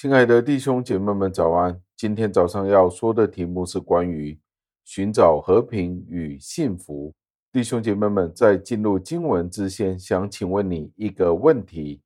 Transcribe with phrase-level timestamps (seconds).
[0.00, 1.82] 亲爱的弟兄姐妹们，早安！
[1.96, 4.38] 今天早上要说的题目是关于
[4.84, 7.12] 寻找和平与幸福。
[7.50, 12.00] 弟兄姐妹们，在进入经文之前，想请问你一个问题：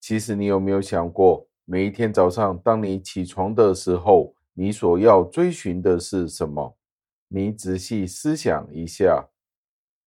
[0.00, 6.76] 其实你有没有想过，每一天早上当你起床的时候，你所要追寻的是什么？
[7.26, 9.28] 你仔细思想一下，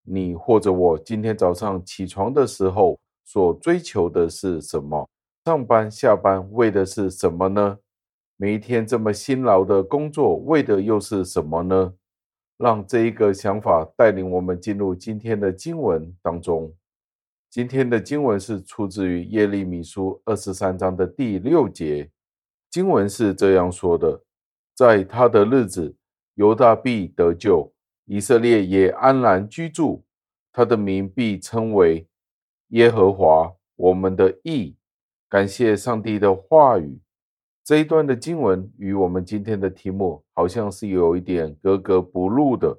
[0.02, 5.06] 你或者我今天早上起床的时候所追求的是什么？
[5.48, 7.78] 上班下班为的是什么呢？
[8.36, 11.94] 每一天这么辛劳的工作，为的又是什么呢？
[12.58, 16.70] 让这一个想法带领我们进入今天的经文当中。
[17.48, 22.10] 今天的经文是出自于耶利米书二十三章的第六节。
[22.70, 24.22] 经文是这样说的：
[24.74, 25.96] 在他的日子，
[26.34, 27.72] 犹大必得救，
[28.04, 30.04] 以色列也安然居住，
[30.52, 32.06] 他的名必称为
[32.72, 34.76] 耶和华我们的义。
[35.30, 36.98] 感谢上帝的话语，
[37.62, 42.74] 这一段的经文与我们今天的题目好像是有一点格格不入的。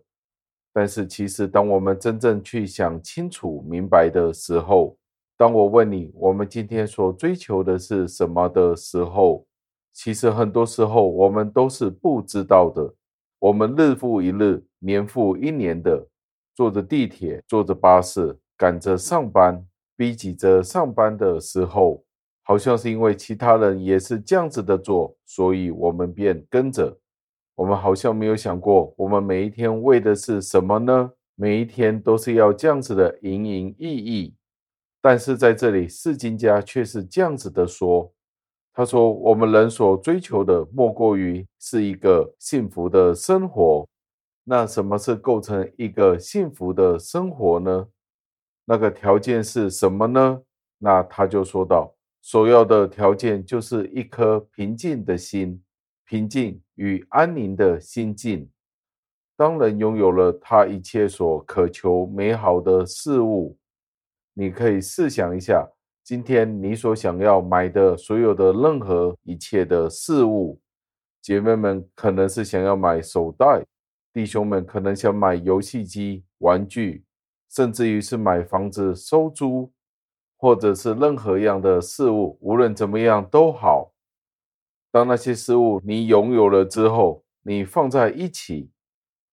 [0.74, 4.98] 但是，其实当我们真正去想清楚、明白的时候，
[5.38, 9.46] 当我问你，我们今天所追求的是什么的时候，
[9.94, 12.96] 其实很多时候我们都是不知道的。
[13.38, 16.08] 我们日复一日、年复一年的
[16.56, 19.64] 坐着地铁、坐着巴士，赶着上班、
[19.96, 22.04] 逼急着上班的时候。
[22.50, 26.98] 好像是因为其他人也是这样子的做，所以我们便跟着。
[27.54, 31.12] 我们好像没有想过，我们每一天为的是什么呢？
[31.36, 34.34] 每一天都是要这样子的营营役役。
[35.00, 38.12] 但是在这里，释金家却是这样子的说
[38.74, 43.88] ：“他说，我们人所追求的，莫过于是一个幸福的生活。
[44.44, 47.88] 那什么是构成一个幸福的生活呢？
[48.66, 50.42] 那个条件是什么呢？
[50.80, 51.94] 那他就说道。
[52.22, 55.64] 首要的条件就是一颗平静的心，
[56.06, 58.50] 平静与安宁的心境。
[59.38, 63.58] 当人拥有了他一切所渴求美好的事物，
[64.34, 65.66] 你可以试想一下，
[66.04, 70.60] 今天你所想要买的所有的任何一切的事物，
[71.22, 73.66] 姐妹们可能是想要买手袋，
[74.12, 77.06] 弟兄们可能想买游戏机、玩具，
[77.50, 79.72] 甚至于是买房子收租。
[80.42, 83.92] 或者是任何样的事物，无论怎么样都好。
[84.90, 88.72] 当那些事物你拥有了之后，你放在一起，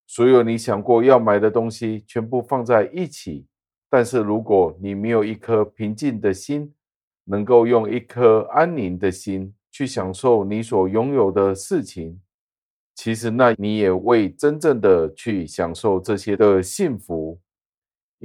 [0.05, 3.47] 所有你想过要买的东西全部放在一起。
[3.89, 6.75] 但是如果你没有一颗平静的心，
[7.23, 12.21] 能够用一颗安宁的心去享受你所拥有的事情，
[12.97, 17.41] 其实那你也未真正的去享受这些的幸福。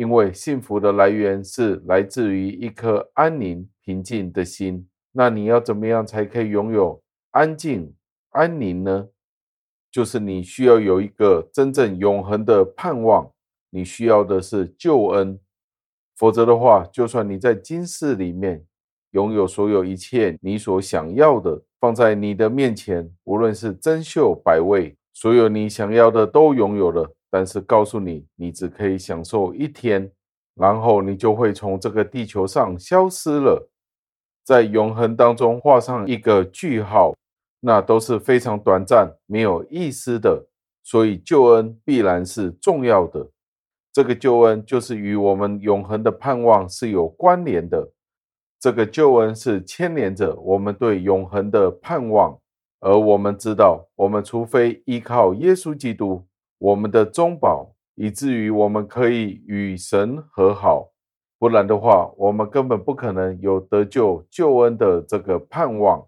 [0.02, 4.88] 因为幸福的来源是来自于一颗安宁平静的心。
[5.12, 7.94] 那你要怎么样才可以拥有安静
[8.32, 9.10] 安宁呢？
[9.92, 13.32] 就是你需要有一个真正永恒的盼望。
[13.70, 15.40] 你需要的是救恩，
[16.18, 18.66] 否则的话，就算你在今世里面
[19.12, 27.14] 拥有所有一切你所想要的，放在你的面前，无论是珍馐百味，所有你想要的都拥有了。
[27.32, 30.12] 但是告诉你，你只可以享受一天，
[30.54, 33.72] 然后你就会从这个地球上消失了，
[34.44, 37.16] 在永恒当中画上一个句号，
[37.62, 40.46] 那都是非常短暂、没有意思的。
[40.84, 43.30] 所以救恩必然是重要的，
[43.94, 47.92] 这个救恩就是与我们永恒的盼望是有关联的，
[48.60, 52.38] 这个救恩是牵连着我们对永恒的盼望，
[52.80, 56.26] 而我们知道，我们除非依靠耶稣基督。
[56.62, 60.92] 我们的中保，以至于我们可以与神和好，
[61.40, 66.08] 不然的话，我们根本不可能有得救救恩的这个盼望。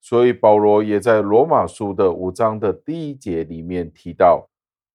[0.00, 4.48] 所以保罗也在罗马书的五章的第一节里面提到：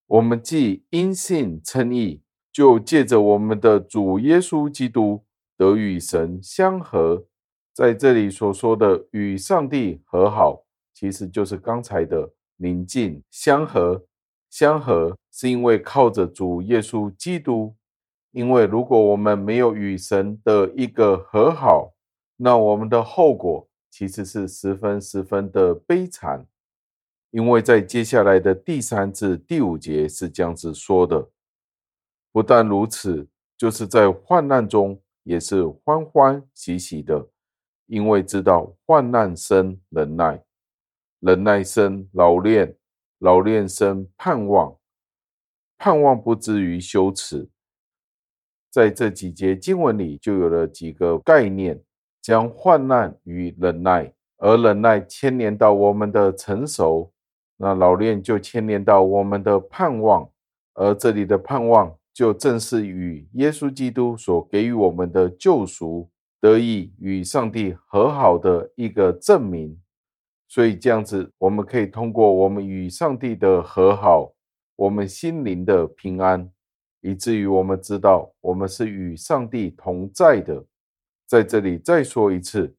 [0.07, 5.23] 我们既因信称义，就借着我们的主耶稣基督
[5.55, 7.25] 得与神相和。
[7.71, 10.63] 在这里所说的与上帝和好，
[10.95, 14.03] 其实就是刚才的宁静相和。
[14.57, 17.75] 相合是因为靠着主耶稣基督，
[18.31, 21.93] 因为如果我们没有与神的一个和好，
[22.37, 26.47] 那我们的后果其实是十分十分的悲惨。
[27.31, 31.29] 因为在接下来的第三至第五节是这样子说的，
[32.31, 33.27] 不但如此，
[33.57, 37.27] 就是在患难中也是欢欢喜喜的，
[37.87, 40.41] 因为知道患难生忍耐，
[41.19, 42.73] 忍耐生老练。
[43.19, 44.77] 老练生盼望，
[45.77, 47.49] 盼望不至于羞耻。
[48.69, 51.81] 在这几节经文里，就有了几个概念，
[52.21, 57.13] 将患难与忍耐而忍耐牵连到我们的成熟，
[57.57, 60.29] 那老练就牵连到我们的盼望，
[60.73, 66.09] 而这里的盼望就正是与耶稣基督所给予我们的救赎
[66.41, 69.79] 得以与上帝和好的一个证明。
[70.55, 74.33] 所以这样子，我们可以通过我们与上帝的和好，
[74.77, 76.49] 我们心灵的平安，
[77.01, 80.63] 以至于我们知道我们是与上帝同在的。
[81.27, 82.73] 在这里再说一次。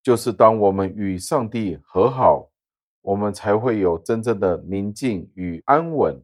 [0.00, 2.48] 就是当我们与上帝和好，
[3.02, 6.16] 我们才会有真正的宁静与安稳，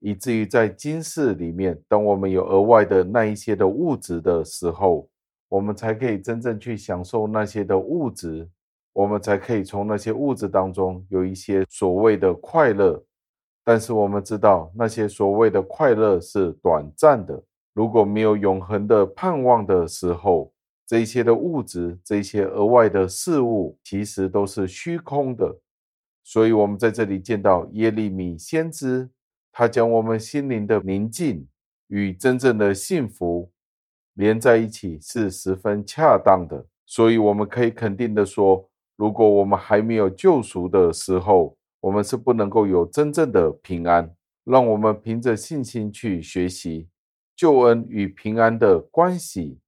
[0.00, 5.10] 以至于在今世里面，当我们有额外的那一些的物质的时候，
[5.50, 8.48] 我们才可以真正去享受那些的物质，
[8.92, 13.04] 我们才可以从那些物质当中有一些所谓的快乐。
[13.64, 17.42] 但是我们知道，那些所谓的快乐是短暂的，
[17.72, 20.52] 如果没有永恒的盼望的时候。
[20.90, 25.60] 这些的物质，这些额外的事物，其实都是虚空的。
[26.24, 29.10] 所以，我们在这里见到耶利米先知，
[29.52, 31.46] 他将我们心灵的宁静
[31.88, 33.52] 与真正的幸福
[34.14, 36.64] 连在一起，是十分恰当的。
[36.86, 38.66] 所以，我们可以肯定的说，
[38.98, 44.14] 如果我们还没有救赎的时候，我们是不能够有真正的平安。
[44.44, 46.88] 让我们凭着信心去学习
[47.36, 49.58] 救恩与平安的关系。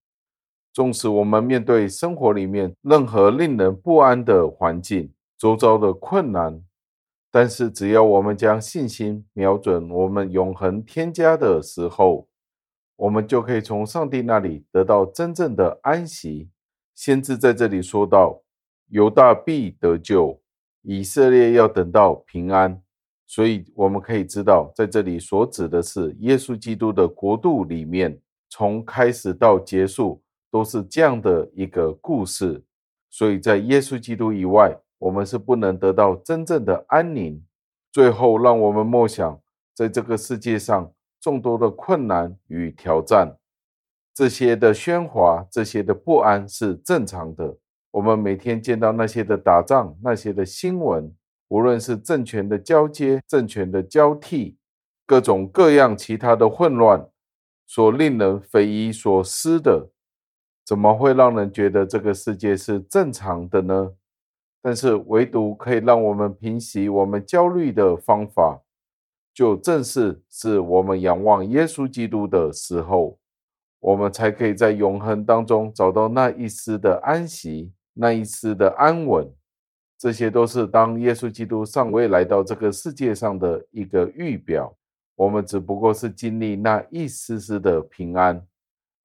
[0.72, 6.64] 纵使我们面对生活里面任何令人不安的环境、周遭的困难，
[7.30, 12.26] 但是只要我们将信心瞄准我们永恒天家的时候，
[12.96, 16.48] 我们就可以从上帝那里得到真正的安息。
[16.94, 18.42] 先知在这里说道
[18.90, 20.40] ：“犹大必得救，
[20.82, 22.80] 以色列要等到平安。”
[23.26, 30.22] 所以我们可以知道，在这里所指的是耶稣基督的国度里面，从开始到结束。
[30.52, 32.60] 都是这样的一个故事，
[33.08, 37.40] 所以在耶稣基督以外，我们是不能得到真正的安宁。
[37.92, 39.40] 最后，让我们默想，
[39.72, 43.36] 在这个世界上众多的困难与挑战，
[44.12, 47.56] 这些的喧哗，这些的不安是正常的。
[47.92, 51.12] 我们每天见到那些的打仗，那些的新闻，
[51.48, 54.56] 无论是政权的交接、政权的交替，
[55.06, 57.08] 各种各样其他的混乱，
[57.66, 59.90] 所令人匪夷所思的。
[60.64, 63.92] 怎么会让人觉得这个世界是正常的呢？
[64.62, 68.60] 但是唯独可以让我们平息我们焦虑的方法，
[69.34, 73.18] 就正是是我们仰望耶稣基督的时候，
[73.80, 79.30] 我们才可以在永恒当中找到那一丝的安息，那一丝的安稳。
[79.98, 84.74] 这些都是当耶稣基督尚未来到这个世界上的一个预表，
[85.14, 88.42] 我们只不过是经历那一丝丝的平安。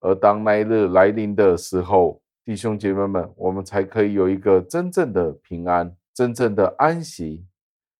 [0.00, 7.44] 而当那一日来临的时候，弟兄姐妹们，我们才可以有一个真正的平安，真正的安息。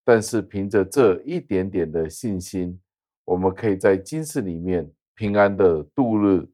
[0.04, 2.80] 但是凭着这一点点的信心，
[3.24, 6.48] 我们可以在今世里面平安的度日。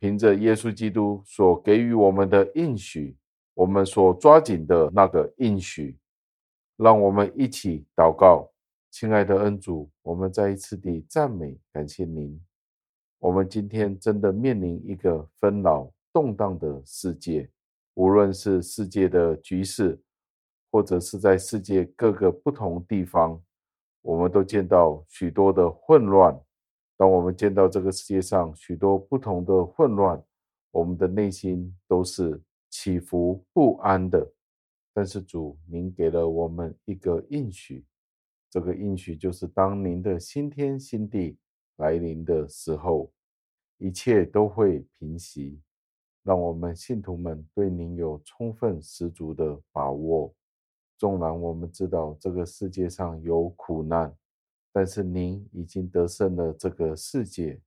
[0.00, 3.16] 凭着耶稣基督所给予我们的应许，
[3.58, 5.98] 我们所抓紧的那个应许，
[6.76, 8.48] 让我们一起祷告，
[8.88, 12.40] 亲爱的恩主，我们再一次地赞美感谢您。
[13.18, 17.50] 我们今天真的面临一个纷扰动荡的世界，
[17.94, 20.00] 无论是世界的局势，
[20.70, 23.42] 或者是在世界各个不同地方，
[24.02, 26.40] 我们都见到许多的混乱。
[26.96, 30.22] 当我们见到这个世界上许多不同的混乱，
[30.70, 34.32] 我们的内心都是起伏不安的。
[34.92, 37.84] 但是主，您给了我们一个应许，
[38.50, 41.38] 这个应许就是当您的新天新地。
[41.76, 43.12] 来临的时候，
[43.76, 45.60] 一切都会平息。
[46.24, 50.34] 让我们信徒们对您有充分十足的把握。
[50.98, 54.12] 纵然我们知道这个世界上有苦难，
[54.72, 57.60] 但是您已经得胜了这个世界。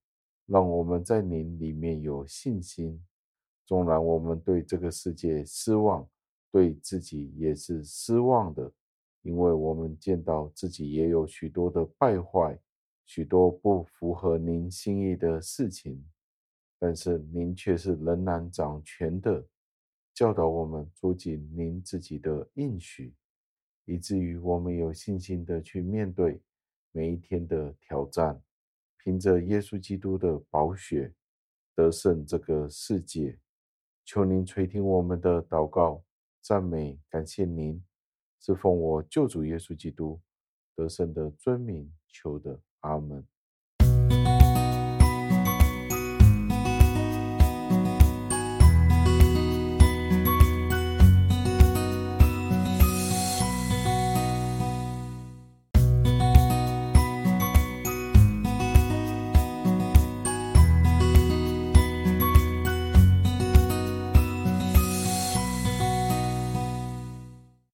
[0.45, 3.01] 让我们在您里面有信心。
[3.65, 6.07] 纵然我们对这个世界失望，
[6.51, 8.71] 对自己也是失望的，
[9.21, 12.59] 因为我们见到自己也有许多的败坏。
[13.03, 16.01] 许多不符合您心意的事情，
[16.79, 19.45] 但是您却是仍然掌权的，
[20.13, 23.13] 教导我们捉紧您自己的应许，
[23.83, 26.39] 以至于我们有信心的去面对
[26.93, 28.41] 每一天的挑战，
[29.03, 31.13] 凭着耶稣基督的宝血
[31.75, 33.37] 得胜这个世界。
[34.13, 36.03] 求您垂听我们的祷告、
[36.41, 37.81] 赞美、感谢您，
[38.41, 40.19] 是奉我救主耶稣基督
[40.75, 42.59] 得胜的尊名求的。
[42.81, 43.25] 阿门。